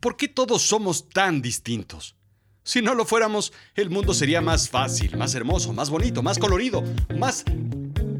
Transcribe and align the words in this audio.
¿Por 0.00 0.16
qué 0.16 0.28
todos 0.28 0.62
somos 0.62 1.10
tan 1.10 1.42
distintos? 1.42 2.16
Si 2.62 2.80
no 2.80 2.94
lo 2.94 3.04
fuéramos, 3.04 3.52
el 3.74 3.90
mundo 3.90 4.14
sería 4.14 4.40
más 4.40 4.70
fácil, 4.70 5.14
más 5.18 5.34
hermoso, 5.34 5.74
más 5.74 5.90
bonito, 5.90 6.22
más 6.22 6.38
colorido, 6.38 6.82
más 7.18 7.44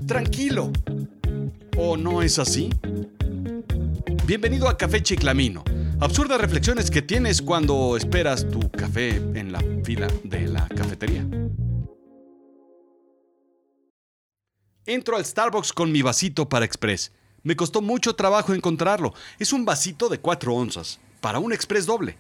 tranquilo. 0.07 0.71
¿O 1.79 1.97
no 1.97 2.21
es 2.21 2.39
así? 2.39 2.69
Bienvenido 4.27 4.69
a 4.69 4.77
Café 4.77 5.03
Chiclamino. 5.03 5.65
Absurdas 6.01 6.39
reflexiones 6.39 6.91
que 6.91 7.01
tienes 7.01 7.41
cuando 7.41 7.97
esperas 7.97 8.47
tu 8.51 8.71
café 8.71 9.17
en 9.17 9.51
la 9.51 9.65
fila 9.83 10.09
de 10.23 10.49
la 10.49 10.69
cafetería. 10.69 11.27
Entro 14.85 15.17
al 15.17 15.25
Starbucks 15.25 15.73
con 15.73 15.91
mi 15.91 16.03
vasito 16.03 16.47
para 16.47 16.67
Express. 16.67 17.13
Me 17.43 17.57
costó 17.57 17.81
mucho 17.81 18.15
trabajo 18.15 18.53
encontrarlo. 18.53 19.15
Es 19.39 19.55
un 19.55 19.65
vasito 19.65 20.11
de 20.11 20.21
4 20.21 20.55
onzas, 20.55 21.01
para 21.21 21.39
un 21.39 21.53
Express 21.53 21.87
doble. 21.87 22.17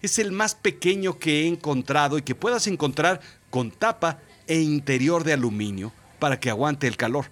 Es 0.00 0.18
el 0.18 0.32
más 0.32 0.54
pequeño 0.54 1.18
que 1.18 1.42
he 1.42 1.46
encontrado 1.46 2.18
y 2.18 2.22
que 2.22 2.34
puedas 2.34 2.66
encontrar 2.66 3.20
con 3.50 3.70
tapa 3.70 4.18
e 4.46 4.60
interior 4.60 5.24
de 5.24 5.32
aluminio 5.32 5.92
para 6.18 6.40
que 6.40 6.50
aguante 6.50 6.86
el 6.86 6.96
calor. 6.96 7.26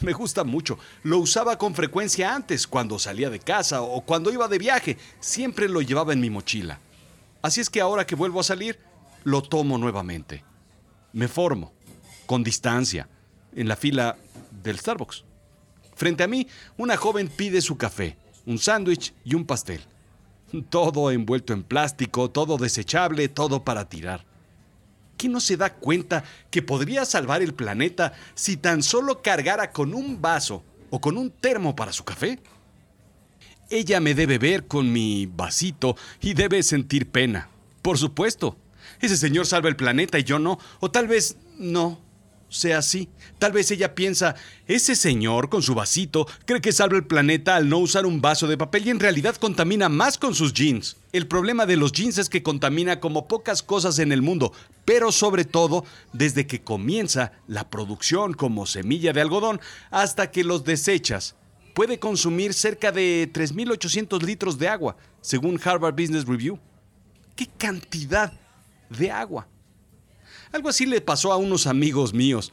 Me 0.00 0.12
gusta 0.12 0.44
mucho. 0.44 0.78
Lo 1.02 1.18
usaba 1.18 1.56
con 1.58 1.74
frecuencia 1.74 2.34
antes, 2.34 2.66
cuando 2.66 2.98
salía 2.98 3.30
de 3.30 3.38
casa 3.38 3.82
o 3.82 4.00
cuando 4.00 4.32
iba 4.32 4.48
de 4.48 4.58
viaje. 4.58 4.98
Siempre 5.20 5.68
lo 5.68 5.80
llevaba 5.80 6.12
en 6.12 6.20
mi 6.20 6.28
mochila. 6.28 6.80
Así 7.40 7.60
es 7.60 7.70
que 7.70 7.80
ahora 7.80 8.06
que 8.06 8.14
vuelvo 8.14 8.40
a 8.40 8.44
salir, 8.44 8.78
lo 9.24 9.42
tomo 9.42 9.78
nuevamente. 9.78 10.44
Me 11.12 11.28
formo, 11.28 11.72
con 12.26 12.42
distancia, 12.42 13.08
en 13.54 13.68
la 13.68 13.76
fila 13.76 14.16
del 14.62 14.78
Starbucks. 14.78 15.24
Frente 15.94 16.24
a 16.24 16.28
mí, 16.28 16.46
una 16.76 16.96
joven 16.96 17.28
pide 17.28 17.60
su 17.60 17.76
café, 17.76 18.16
un 18.46 18.58
sándwich 18.58 19.12
y 19.24 19.34
un 19.34 19.44
pastel. 19.44 19.82
Todo 20.68 21.10
envuelto 21.10 21.52
en 21.52 21.62
plástico, 21.62 22.30
todo 22.30 22.58
desechable, 22.58 23.28
todo 23.28 23.64
para 23.64 23.88
tirar. 23.88 24.24
¿Qué 25.16 25.28
no 25.28 25.40
se 25.40 25.56
da 25.56 25.74
cuenta 25.74 26.24
que 26.50 26.62
podría 26.62 27.04
salvar 27.04 27.42
el 27.42 27.54
planeta 27.54 28.12
si 28.34 28.56
tan 28.56 28.82
solo 28.82 29.22
cargara 29.22 29.70
con 29.70 29.94
un 29.94 30.20
vaso 30.20 30.64
o 30.90 31.00
con 31.00 31.16
un 31.16 31.30
termo 31.30 31.76
para 31.76 31.92
su 31.92 32.04
café? 32.04 32.40
Ella 33.70 34.00
me 34.00 34.14
debe 34.14 34.38
ver 34.38 34.66
con 34.66 34.92
mi 34.92 35.26
vasito 35.26 35.96
y 36.20 36.34
debe 36.34 36.62
sentir 36.62 37.10
pena. 37.10 37.48
Por 37.80 37.98
supuesto. 37.98 38.56
Ese 39.00 39.16
señor 39.16 39.46
salva 39.46 39.68
el 39.68 39.76
planeta 39.76 40.18
y 40.18 40.24
yo 40.24 40.38
no. 40.38 40.58
O 40.80 40.90
tal 40.90 41.08
vez 41.08 41.36
no 41.58 41.98
sea 42.52 42.78
así. 42.78 43.08
Tal 43.38 43.50
vez 43.50 43.70
ella 43.70 43.94
piensa, 43.94 44.36
ese 44.66 44.94
señor 44.94 45.48
con 45.48 45.62
su 45.62 45.74
vasito 45.74 46.26
cree 46.44 46.60
que 46.60 46.70
salva 46.70 46.96
el 46.96 47.06
planeta 47.06 47.56
al 47.56 47.68
no 47.68 47.78
usar 47.78 48.06
un 48.06 48.20
vaso 48.20 48.46
de 48.46 48.58
papel 48.58 48.86
y 48.86 48.90
en 48.90 49.00
realidad 49.00 49.36
contamina 49.36 49.88
más 49.88 50.18
con 50.18 50.34
sus 50.34 50.52
jeans. 50.52 50.96
El 51.12 51.26
problema 51.26 51.66
de 51.66 51.76
los 51.76 51.92
jeans 51.92 52.18
es 52.18 52.28
que 52.28 52.42
contamina 52.42 53.00
como 53.00 53.26
pocas 53.26 53.62
cosas 53.62 53.98
en 53.98 54.12
el 54.12 54.22
mundo, 54.22 54.52
pero 54.84 55.10
sobre 55.10 55.44
todo 55.44 55.84
desde 56.12 56.46
que 56.46 56.62
comienza 56.62 57.32
la 57.48 57.68
producción 57.68 58.34
como 58.34 58.66
semilla 58.66 59.12
de 59.12 59.22
algodón 59.22 59.60
hasta 59.90 60.30
que 60.30 60.44
los 60.44 60.64
desechas. 60.64 61.34
Puede 61.74 61.98
consumir 61.98 62.52
cerca 62.52 62.92
de 62.92 63.30
3.800 63.32 64.22
litros 64.22 64.58
de 64.58 64.68
agua, 64.68 64.96
según 65.22 65.58
Harvard 65.64 65.94
Business 65.94 66.26
Review. 66.26 66.58
¡Qué 67.34 67.46
cantidad 67.46 68.30
de 68.90 69.10
agua! 69.10 69.48
Algo 70.52 70.68
así 70.68 70.86
le 70.86 71.00
pasó 71.00 71.32
a 71.32 71.36
unos 71.36 71.66
amigos 71.66 72.12
míos. 72.12 72.52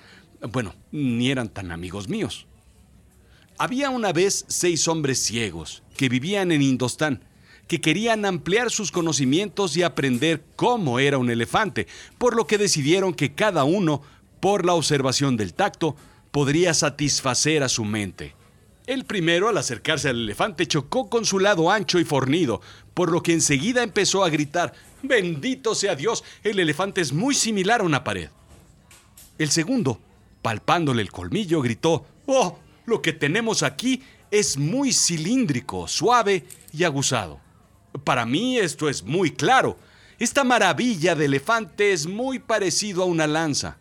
Bueno, 0.51 0.73
ni 0.91 1.29
eran 1.29 1.49
tan 1.49 1.71
amigos 1.71 2.07
míos. 2.07 2.47
Había 3.57 3.89
una 3.89 4.13
vez 4.13 4.45
seis 4.47 4.87
hombres 4.87 5.19
ciegos 5.19 5.83
que 5.97 6.07
vivían 6.07 6.53
en 6.53 6.61
Indostán, 6.61 7.25
que 7.67 7.81
querían 7.81 8.25
ampliar 8.25 8.71
sus 8.71 8.91
conocimientos 8.91 9.75
y 9.75 9.83
aprender 9.83 10.43
cómo 10.55 10.99
era 10.99 11.17
un 11.17 11.29
elefante, 11.29 11.87
por 12.17 12.35
lo 12.37 12.47
que 12.47 12.57
decidieron 12.57 13.13
que 13.13 13.33
cada 13.33 13.65
uno, 13.65 14.01
por 14.39 14.65
la 14.65 14.73
observación 14.73 15.35
del 15.35 15.53
tacto, 15.53 15.97
podría 16.31 16.73
satisfacer 16.73 17.61
a 17.61 17.69
su 17.69 17.83
mente. 17.83 18.33
El 18.89 19.05
primero, 19.05 19.49
al 19.49 19.57
acercarse 19.59 20.09
al 20.09 20.15
elefante, 20.15 20.65
chocó 20.65 21.11
con 21.11 21.23
su 21.23 21.37
lado 21.37 21.69
ancho 21.69 21.99
y 21.99 22.05
fornido, 22.05 22.59
por 22.95 23.11
lo 23.11 23.21
que 23.21 23.33
enseguida 23.33 23.83
empezó 23.83 24.23
a 24.23 24.31
gritar, 24.31 24.73
Bendito 25.03 25.75
sea 25.75 25.93
Dios, 25.93 26.23
el 26.41 26.57
elefante 26.57 26.99
es 26.99 27.13
muy 27.13 27.35
similar 27.35 27.81
a 27.81 27.83
una 27.83 28.03
pared. 28.03 28.31
El 29.37 29.51
segundo, 29.51 30.01
palpándole 30.41 31.03
el 31.03 31.11
colmillo, 31.11 31.61
gritó, 31.61 32.03
Oh, 32.25 32.57
lo 32.87 32.99
que 33.03 33.13
tenemos 33.13 33.61
aquí 33.61 34.01
es 34.31 34.57
muy 34.57 34.91
cilíndrico, 34.91 35.87
suave 35.87 36.47
y 36.73 36.83
aguzado. 36.83 37.39
Para 38.03 38.25
mí 38.25 38.57
esto 38.57 38.89
es 38.89 39.03
muy 39.03 39.29
claro. 39.29 39.77
Esta 40.17 40.43
maravilla 40.43 41.13
de 41.13 41.25
elefante 41.25 41.93
es 41.93 42.07
muy 42.07 42.39
parecido 42.39 43.03
a 43.03 43.05
una 43.05 43.27
lanza. 43.27 43.77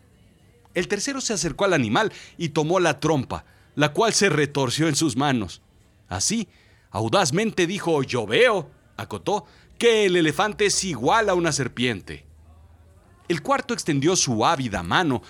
El 0.75 0.87
tercero 0.87 1.19
se 1.19 1.33
acercó 1.33 1.65
al 1.65 1.73
animal 1.73 2.13
y 2.37 2.49
tomó 2.49 2.79
la 2.79 2.99
trompa, 2.99 3.43
la 3.79 3.93
cual 3.93 4.13
se 4.13 4.27
retorció 4.27 4.89
en 4.89 4.97
sus 4.97 5.15
manos. 5.15 5.61
Así, 6.09 6.49
audazmente 6.91 7.65
dijo, 7.65 8.03
yo 8.03 8.27
veo, 8.27 8.69
acotó, 8.97 9.45
que 9.77 10.05
el 10.05 10.17
elefante 10.17 10.65
es 10.65 10.83
igual 10.83 11.29
a 11.29 11.33
una 11.33 11.53
serpiente. 11.53 12.25
El 13.29 13.41
cuarto 13.41 13.73
extendió 13.73 14.17
su 14.17 14.45
ávida 14.45 14.83
mano 14.83 15.21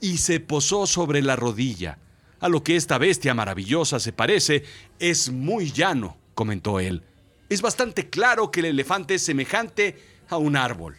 y 0.00 0.16
se 0.16 0.40
posó 0.40 0.86
sobre 0.86 1.20
la 1.20 1.36
rodilla. 1.36 1.98
A 2.40 2.48
lo 2.48 2.64
que 2.64 2.76
esta 2.76 2.96
bestia 2.96 3.34
maravillosa 3.34 4.00
se 4.00 4.14
parece, 4.14 4.64
es 4.98 5.30
muy 5.30 5.70
llano, 5.70 6.16
comentó 6.34 6.80
él. 6.80 7.02
Es 7.50 7.60
bastante 7.60 8.08
claro 8.08 8.50
que 8.50 8.60
el 8.60 8.66
elefante 8.66 9.16
es 9.16 9.22
semejante 9.22 10.02
a 10.30 10.38
un 10.38 10.56
árbol. 10.56 10.96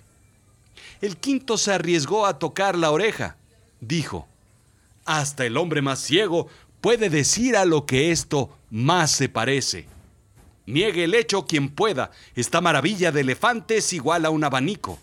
El 1.02 1.18
quinto 1.18 1.58
se 1.58 1.74
arriesgó 1.74 2.28
a 2.28 2.38
tocar 2.38 2.78
la 2.78 2.92
oreja. 2.92 3.36
Dijo, 3.82 4.28
hasta 5.06 5.44
el 5.44 5.58
hombre 5.58 5.82
más 5.82 5.98
ciego 5.98 6.50
puede 6.82 7.10
decir 7.10 7.56
a 7.56 7.66
lo 7.66 7.86
que 7.86 8.12
esto 8.12 8.50
más 8.70 9.12
se 9.12 9.30
parece. 9.30 9.88
Niegue 10.66 11.06
el 11.06 11.16
hecho 11.16 11.46
quien 11.46 11.70
pueda. 11.70 12.12
Esta 12.36 12.62
maravilla 12.62 13.12
de 13.12 13.22
elefante 13.22 13.78
es 13.78 13.92
igual 13.94 14.26
a 14.26 14.30
un 14.30 14.44
abanico. 14.44 15.00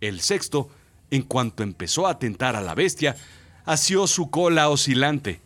El 0.00 0.20
sexto, 0.20 0.68
en 1.10 1.22
cuanto 1.22 1.62
empezó 1.62 2.06
a 2.06 2.18
tentar 2.18 2.54
a 2.54 2.60
la 2.60 2.74
bestia, 2.74 3.16
asió 3.64 4.06
su 4.06 4.30
cola 4.30 4.68
oscilante. 4.68 5.40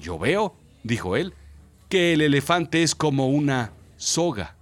Yo 0.00 0.18
veo, 0.18 0.54
dijo 0.84 1.16
él, 1.16 1.34
que 1.88 2.12
el 2.12 2.20
elefante 2.20 2.82
es 2.82 2.94
como 2.94 3.28
una 3.28 3.72
soga. 3.96 4.54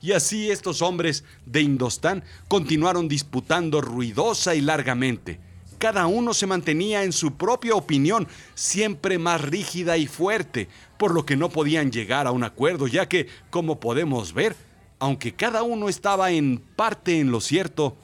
Y 0.00 0.12
así 0.12 0.50
estos 0.50 0.80
hombres 0.80 1.24
de 1.44 1.62
Indostán 1.62 2.22
continuaron 2.46 3.08
disputando 3.08 3.80
ruidosa 3.80 4.54
y 4.54 4.60
largamente. 4.60 5.40
Cada 5.78 6.06
uno 6.06 6.34
se 6.34 6.46
mantenía 6.46 7.04
en 7.04 7.12
su 7.12 7.34
propia 7.34 7.74
opinión, 7.74 8.26
siempre 8.54 9.18
más 9.18 9.40
rígida 9.40 9.96
y 9.96 10.06
fuerte, 10.06 10.68
por 10.98 11.14
lo 11.14 11.24
que 11.24 11.36
no 11.36 11.50
podían 11.50 11.92
llegar 11.92 12.26
a 12.26 12.32
un 12.32 12.42
acuerdo, 12.42 12.88
ya 12.88 13.08
que, 13.08 13.28
como 13.50 13.78
podemos 13.78 14.32
ver, 14.32 14.56
aunque 14.98 15.34
cada 15.34 15.62
uno 15.62 15.88
estaba 15.88 16.32
en 16.32 16.58
parte 16.58 17.20
en 17.20 17.30
lo 17.30 17.40
cierto, 17.40 17.96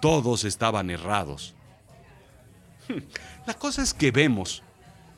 todos 0.00 0.44
estaban 0.44 0.88
errados. 0.88 1.54
La 3.46 3.54
cosa 3.54 3.82
es 3.82 3.92
que 3.92 4.10
vemos, 4.10 4.62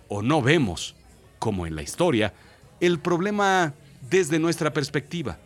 o 0.08 0.22
no 0.22 0.42
vemos, 0.42 0.96
como 1.38 1.66
en 1.66 1.76
la 1.76 1.82
historia, 1.82 2.34
el 2.80 2.98
problema 2.98 3.74
desde 4.10 4.40
nuestra 4.40 4.72
perspectiva. 4.72 5.38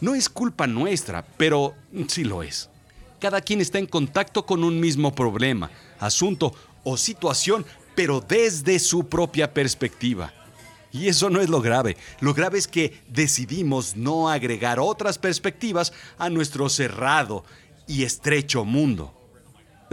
No 0.00 0.14
es 0.14 0.28
culpa 0.28 0.66
nuestra, 0.66 1.24
pero 1.36 1.74
sí 2.06 2.24
lo 2.24 2.42
es. 2.42 2.70
Cada 3.24 3.40
quien 3.40 3.62
está 3.62 3.78
en 3.78 3.86
contacto 3.86 4.44
con 4.44 4.62
un 4.62 4.78
mismo 4.78 5.14
problema, 5.14 5.70
asunto 5.98 6.54
o 6.84 6.98
situación, 6.98 7.64
pero 7.94 8.20
desde 8.20 8.78
su 8.78 9.08
propia 9.08 9.54
perspectiva. 9.54 10.30
Y 10.92 11.08
eso 11.08 11.30
no 11.30 11.40
es 11.40 11.48
lo 11.48 11.62
grave. 11.62 11.96
Lo 12.20 12.34
grave 12.34 12.58
es 12.58 12.68
que 12.68 13.00
decidimos 13.08 13.96
no 13.96 14.28
agregar 14.28 14.78
otras 14.78 15.16
perspectivas 15.16 15.94
a 16.18 16.28
nuestro 16.28 16.68
cerrado 16.68 17.46
y 17.86 18.02
estrecho 18.02 18.66
mundo. 18.66 19.14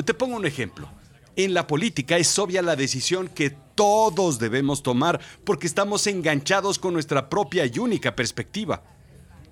Te 0.04 0.14
pongo 0.14 0.36
un 0.36 0.46
ejemplo. 0.46 0.90
En 1.38 1.54
la 1.54 1.68
política 1.68 2.18
es 2.18 2.38
obvia 2.38 2.62
la 2.62 2.76
decisión 2.76 3.30
que 3.30 3.56
todos 3.76 4.40
debemos 4.40 4.84
tomar 4.84 5.22
porque 5.46 5.68
estamos 5.68 6.06
enganchados 6.06 6.78
con 6.78 6.92
nuestra 6.92 7.30
propia 7.30 7.66
y 7.66 7.80
única 7.80 8.14
perspectiva. 8.14 8.84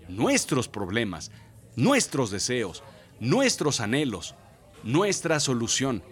Nuestros 0.10 0.68
problemas, 0.68 1.32
nuestros 1.78 2.30
deseos, 2.30 2.84
nuestros 3.20 3.80
anhelos, 3.80 4.36
nuestra 4.84 5.40
solución. 5.40 6.04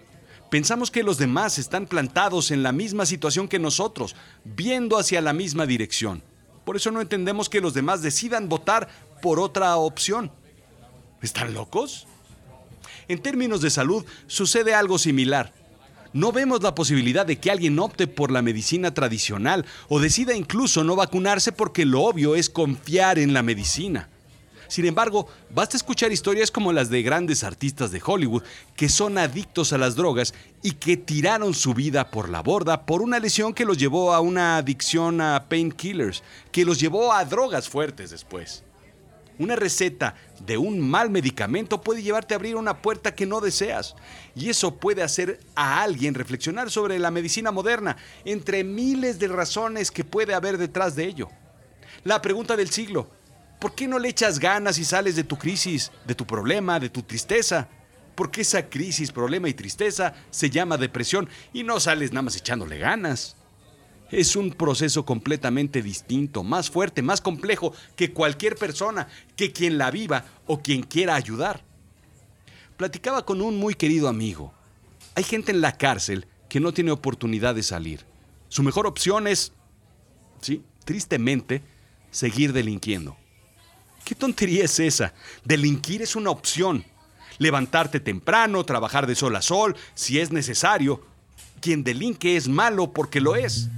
Pensamos 0.49 0.91
que 0.91 1.03
los 1.03 1.17
demás 1.17 1.57
están 1.57 1.87
plantados 1.87 2.51
en 2.51 2.63
la 2.63 2.71
misma 2.71 3.05
situación 3.05 3.47
que 3.47 3.59
nosotros, 3.59 4.15
viendo 4.43 4.97
hacia 4.97 5.21
la 5.21 5.33
misma 5.33 5.65
dirección. 5.65 6.23
Por 6.63 6.75
eso 6.75 6.91
no 6.91 7.01
entendemos 7.01 7.49
que 7.49 7.61
los 7.61 7.73
demás 7.73 8.01
decidan 8.01 8.49
votar 8.49 8.87
por 9.21 9.39
otra 9.39 9.75
opción. 9.77 10.31
¿Están 11.21 11.53
locos? 11.53 12.07
En 13.07 13.21
términos 13.21 13.61
de 13.61 13.69
salud 13.69 14.05
sucede 14.27 14.73
algo 14.73 14.97
similar. 14.97 15.53
No 16.13 16.31
vemos 16.31 16.63
la 16.63 16.75
posibilidad 16.75 17.25
de 17.25 17.37
que 17.37 17.51
alguien 17.51 17.77
opte 17.79 18.07
por 18.07 18.31
la 18.31 18.41
medicina 18.41 18.93
tradicional 18.93 19.65
o 19.89 19.99
decida 19.99 20.35
incluso 20.35 20.83
no 20.83 20.95
vacunarse 20.95 21.51
porque 21.51 21.85
lo 21.85 22.03
obvio 22.03 22.35
es 22.35 22.49
confiar 22.49 23.19
en 23.19 23.33
la 23.33 23.43
medicina. 23.43 24.09
Sin 24.67 24.85
embargo, 24.85 25.27
basta 25.49 25.77
escuchar 25.77 26.11
historias 26.11 26.51
como 26.51 26.73
las 26.73 26.89
de 26.89 27.01
grandes 27.01 27.43
artistas 27.43 27.91
de 27.91 28.01
Hollywood 28.03 28.43
que 28.75 28.89
son 28.89 29.17
adictos 29.17 29.73
a 29.73 29.77
las 29.77 29.95
drogas 29.95 30.33
y 30.61 30.71
que 30.71 30.97
tiraron 30.97 31.53
su 31.53 31.73
vida 31.73 32.09
por 32.11 32.29
la 32.29 32.41
borda 32.41 32.85
por 32.85 33.01
una 33.01 33.19
lesión 33.19 33.53
que 33.53 33.65
los 33.65 33.77
llevó 33.77 34.13
a 34.13 34.19
una 34.19 34.57
adicción 34.57 35.21
a 35.21 35.45
painkillers, 35.47 36.23
que 36.51 36.65
los 36.65 36.79
llevó 36.79 37.13
a 37.13 37.25
drogas 37.25 37.69
fuertes 37.69 38.11
después. 38.11 38.63
Una 39.39 39.55
receta 39.55 40.15
de 40.45 40.57
un 40.57 40.79
mal 40.79 41.11
medicamento 41.11 41.79
puede 41.79 42.01
llevarte 42.01 42.33
a 42.33 42.37
abrir 42.37 42.55
una 42.55 42.81
puerta 42.81 43.13
que 43.13 43.27
no 43.27 43.39
deseas. 43.39 43.95
Y 44.35 44.49
eso 44.49 44.75
puede 44.75 45.03
hacer 45.03 45.39
a 45.55 45.83
alguien 45.83 46.15
reflexionar 46.15 46.71
sobre 46.71 46.97
la 46.97 47.11
medicina 47.11 47.51
moderna, 47.51 47.97
entre 48.25 48.63
miles 48.63 49.19
de 49.19 49.27
razones 49.27 49.91
que 49.91 50.03
puede 50.03 50.33
haber 50.33 50.57
detrás 50.57 50.95
de 50.95 51.05
ello. 51.05 51.29
La 52.03 52.21
pregunta 52.21 52.55
del 52.55 52.71
siglo, 52.71 53.09
¿por 53.59 53.75
qué 53.75 53.87
no 53.87 53.99
le 53.99 54.09
echas 54.09 54.39
ganas 54.39 54.77
y 54.77 54.85
sales 54.85 55.15
de 55.15 55.23
tu 55.23 55.37
crisis, 55.37 55.91
de 56.05 56.15
tu 56.15 56.25
problema, 56.25 56.79
de 56.79 56.89
tu 56.89 57.01
tristeza? 57.03 57.67
Porque 58.15 58.41
esa 58.41 58.69
crisis, 58.69 59.11
problema 59.11 59.49
y 59.49 59.53
tristeza 59.53 60.13
se 60.31 60.49
llama 60.49 60.77
depresión 60.77 61.29
y 61.53 61.63
no 61.63 61.79
sales 61.79 62.11
nada 62.11 62.23
más 62.23 62.35
echándole 62.35 62.77
ganas. 62.77 63.35
Es 64.09 64.35
un 64.35 64.51
proceso 64.51 65.05
completamente 65.05 65.81
distinto, 65.81 66.43
más 66.43 66.69
fuerte, 66.69 67.01
más 67.01 67.21
complejo 67.21 67.73
que 67.95 68.13
cualquier 68.13 68.55
persona, 68.55 69.07
que 69.35 69.51
quien 69.51 69.77
la 69.77 69.91
viva 69.91 70.25
o 70.45 70.61
quien 70.61 70.81
quiera 70.81 71.15
ayudar. 71.15 71.63
Platicaba 72.77 73.25
con 73.25 73.41
un 73.41 73.57
muy 73.57 73.75
querido 73.75 74.07
amigo. 74.07 74.53
Hay 75.15 75.23
gente 75.23 75.51
en 75.51 75.61
la 75.61 75.77
cárcel 75.77 76.25
que 76.47 76.59
no 76.59 76.73
tiene 76.73 76.91
oportunidad 76.91 77.53
de 77.53 77.63
salir. 77.63 78.05
Su 78.47 78.63
mejor 78.63 78.87
opción 78.87 79.27
es, 79.27 79.51
sí, 80.41 80.63
tristemente, 80.85 81.61
seguir 82.11 82.53
delinquiendo. 82.53 83.17
¿Qué 84.07 84.15
tontería 84.15 84.63
es 84.63 84.79
esa? 84.79 85.13
Delinquir 85.43 86.01
es 86.01 86.15
una 86.15 86.29
opción. 86.29 86.85
Levantarte 87.39 87.99
temprano, 87.99 88.63
trabajar 88.63 89.05
de 89.05 89.15
sol 89.15 89.35
a 89.35 89.41
sol, 89.41 89.75
si 89.95 90.17
es 90.17 90.31
necesario. 90.31 91.05
Quien 91.59 91.83
delinque 91.83 92.37
es 92.37 92.47
malo 92.47 92.93
porque 92.93 93.19
lo 93.19 93.35
es. 93.35 93.69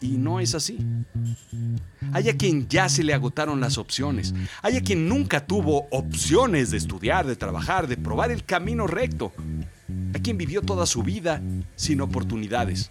Y 0.00 0.12
no 0.12 0.40
es 0.40 0.54
así. 0.54 0.78
Hay 2.14 2.30
a 2.30 2.38
quien 2.38 2.68
ya 2.68 2.88
se 2.88 3.04
le 3.04 3.12
agotaron 3.12 3.60
las 3.60 3.76
opciones. 3.76 4.32
Hay 4.62 4.78
a 4.78 4.82
quien 4.82 5.06
nunca 5.06 5.46
tuvo 5.46 5.88
opciones 5.90 6.70
de 6.70 6.78
estudiar, 6.78 7.26
de 7.26 7.36
trabajar, 7.36 7.88
de 7.88 7.98
probar 7.98 8.30
el 8.30 8.46
camino 8.46 8.86
recto. 8.86 9.30
Hay 10.14 10.22
quien 10.22 10.38
vivió 10.38 10.62
toda 10.62 10.86
su 10.86 11.02
vida 11.02 11.42
sin 11.74 12.00
oportunidades. 12.00 12.90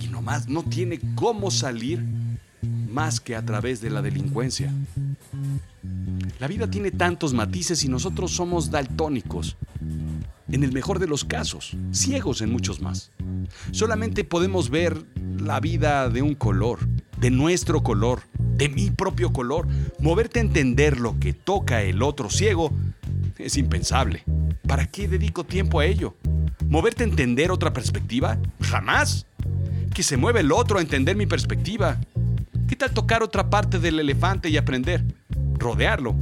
Y 0.00 0.08
nomás 0.08 0.48
no 0.48 0.64
tiene 0.64 0.98
cómo 1.14 1.52
salir 1.52 2.04
más 2.96 3.20
que 3.20 3.36
a 3.36 3.44
través 3.44 3.82
de 3.82 3.90
la 3.90 4.00
delincuencia. 4.00 4.72
La 6.40 6.48
vida 6.48 6.70
tiene 6.70 6.90
tantos 6.90 7.34
matices 7.34 7.84
y 7.84 7.88
nosotros 7.88 8.30
somos 8.30 8.70
daltónicos. 8.70 9.58
En 10.50 10.64
el 10.64 10.72
mejor 10.72 10.98
de 10.98 11.06
los 11.06 11.22
casos, 11.22 11.76
ciegos 11.92 12.40
en 12.40 12.50
muchos 12.50 12.80
más. 12.80 13.10
Solamente 13.70 14.24
podemos 14.24 14.70
ver 14.70 15.04
la 15.38 15.60
vida 15.60 16.08
de 16.08 16.22
un 16.22 16.34
color, 16.34 16.78
de 17.20 17.30
nuestro 17.30 17.82
color, 17.82 18.22
de 18.56 18.70
mi 18.70 18.90
propio 18.90 19.30
color. 19.30 19.68
Moverte 19.98 20.38
a 20.38 20.42
entender 20.42 20.98
lo 20.98 21.20
que 21.20 21.34
toca 21.34 21.82
el 21.82 22.02
otro 22.02 22.30
ciego 22.30 22.72
es 23.36 23.58
impensable. 23.58 24.24
¿Para 24.66 24.86
qué 24.86 25.06
dedico 25.06 25.44
tiempo 25.44 25.80
a 25.80 25.84
ello? 25.84 26.16
¿Moverte 26.66 27.04
a 27.04 27.06
entender 27.06 27.50
otra 27.50 27.74
perspectiva? 27.74 28.38
Jamás. 28.62 29.26
Que 29.94 30.02
se 30.02 30.16
mueve 30.16 30.40
el 30.40 30.50
otro 30.50 30.78
a 30.78 30.82
entender 30.82 31.14
mi 31.14 31.26
perspectiva. 31.26 32.00
¿Qué 32.68 32.76
tal 32.76 32.92
tocar 32.92 33.22
otra 33.22 33.48
parte 33.48 33.78
del 33.78 34.00
elefante 34.00 34.48
y 34.48 34.56
aprender? 34.56 35.04
Rodearlo, 35.54 36.14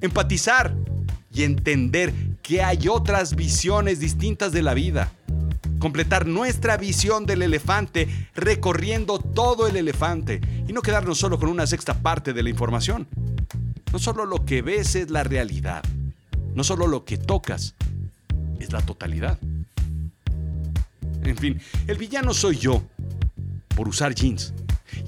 empatizar 0.00 0.74
y 1.32 1.42
entender 1.42 2.12
que 2.42 2.62
hay 2.62 2.88
otras 2.88 3.34
visiones 3.34 3.98
distintas 4.00 4.52
de 4.52 4.62
la 4.62 4.74
vida 4.74 5.10
completar 5.78 6.26
nuestra 6.26 6.76
visión 6.76 7.26
del 7.26 7.42
elefante 7.42 8.08
recorriendo 8.34 9.18
todo 9.18 9.66
el 9.66 9.76
elefante 9.76 10.40
y 10.66 10.72
no 10.72 10.82
quedarnos 10.82 11.18
solo 11.18 11.38
con 11.38 11.48
una 11.48 11.66
sexta 11.66 11.94
parte 11.94 12.32
de 12.32 12.42
la 12.42 12.50
información. 12.50 13.06
No 13.92 13.98
solo 13.98 14.26
lo 14.26 14.44
que 14.44 14.62
ves 14.62 14.96
es 14.96 15.10
la 15.10 15.22
realidad, 15.22 15.84
no 16.54 16.64
solo 16.64 16.86
lo 16.86 17.04
que 17.04 17.18
tocas 17.18 17.74
es 18.58 18.72
la 18.72 18.82
totalidad. 18.82 19.38
En 21.22 21.36
fin, 21.36 21.60
el 21.86 21.98
villano 21.98 22.34
soy 22.34 22.56
yo 22.56 22.82
por 23.74 23.88
usar 23.88 24.14
jeans 24.14 24.52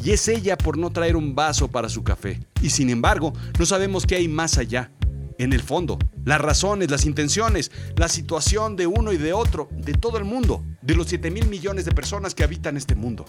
y 0.03 0.11
es 0.11 0.29
ella 0.29 0.57
por 0.57 0.79
no 0.79 0.91
traer 0.91 1.17
un 1.17 1.35
vaso 1.35 1.69
para 1.69 1.89
su 1.89 2.03
café. 2.03 2.41
Y 2.63 2.71
sin 2.71 2.91
embargo, 2.91 3.33
no 3.59 3.67
sabemos 3.67 4.07
qué 4.07 4.17
hay 4.17 4.29
más 4.29 4.59
allá 4.59 4.91
en 5.39 5.53
el 5.53 5.63
fondo, 5.63 5.99
las 6.25 6.41
razones, 6.41 6.91
las 6.91 7.07
intenciones, 7.07 7.71
la 7.97 8.09
situación 8.09 8.77
de 8.77 8.87
uno 8.87 9.13
y 9.13 9.17
de 9.17 9.33
otro, 9.33 9.69
de 9.73 9.95
todo 9.95 10.19
el 10.19 10.25
mundo, 10.25 10.65
de 10.83 10.95
los 10.95 11.07
7 11.07 11.31
mil 11.31 11.47
millones 11.47 11.85
de 11.85 11.93
personas 11.93 12.35
que 12.35 12.45
habitan 12.45 12.77
este 12.77 12.95
mundo. 12.95 13.25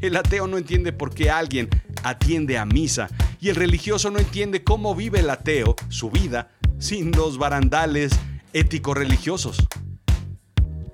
El 0.00 0.16
ateo 0.16 0.46
no 0.46 0.56
entiende 0.58 0.92
por 0.92 1.12
qué 1.12 1.30
alguien 1.30 1.68
atiende 2.02 2.58
a 2.58 2.66
misa 2.66 3.08
y 3.40 3.48
el 3.48 3.56
religioso 3.56 4.10
no 4.10 4.18
entiende 4.18 4.62
cómo 4.62 4.94
vive 4.94 5.20
el 5.20 5.30
ateo 5.30 5.74
su 5.88 6.10
vida 6.10 6.50
sin 6.78 7.10
los 7.12 7.38
barandales 7.38 8.12
ético-religiosos. 8.52 9.66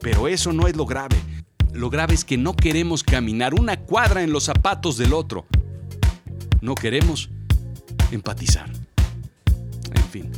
Pero 0.00 0.28
eso 0.28 0.52
no 0.52 0.66
es 0.66 0.76
lo 0.76 0.86
grave. 0.86 1.16
Lo 1.72 1.88
grave 1.90 2.14
es 2.14 2.24
que 2.24 2.36
no 2.36 2.54
queremos 2.54 3.02
caminar 3.02 3.54
una 3.54 3.80
cuadra 3.80 4.22
en 4.22 4.32
los 4.32 4.44
zapatos 4.44 4.98
del 4.98 5.12
otro. 5.12 5.46
No 6.60 6.74
queremos 6.74 7.30
empatizar. 8.10 8.70
En 9.94 10.04
fin. 10.10 10.30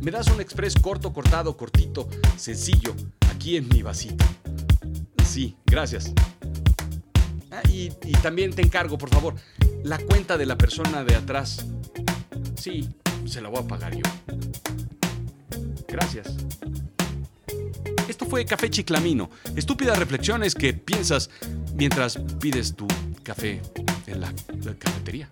Me 0.00 0.10
das 0.10 0.28
un 0.28 0.40
express 0.40 0.76
corto, 0.76 1.12
cortado, 1.12 1.56
cortito, 1.56 2.08
sencillo, 2.36 2.94
aquí 3.30 3.56
en 3.56 3.68
mi 3.68 3.82
vasito. 3.82 4.24
Sí, 5.24 5.56
gracias. 5.66 6.12
Ah, 7.50 7.62
y, 7.68 7.90
y 8.04 8.12
también 8.22 8.52
te 8.54 8.62
encargo, 8.62 8.98
por 8.98 9.10
favor, 9.10 9.34
la 9.82 9.98
cuenta 9.98 10.38
de 10.38 10.46
la 10.46 10.56
persona 10.56 11.02
de 11.02 11.16
atrás. 11.16 11.66
Sí, 12.56 12.88
se 13.24 13.40
la 13.40 13.48
voy 13.48 13.64
a 13.64 13.66
pagar 13.66 13.96
yo. 13.96 14.02
Gracias. 15.88 16.36
Esto 18.16 18.24
fue 18.24 18.46
Café 18.46 18.70
Chiclamino. 18.70 19.28
Estúpidas 19.56 19.98
reflexiones 19.98 20.54
que 20.54 20.72
piensas 20.72 21.28
mientras 21.74 22.16
pides 22.40 22.74
tu 22.74 22.86
café 23.22 23.60
en 24.06 24.22
la, 24.22 24.32
la 24.64 24.74
cafetería. 24.74 25.28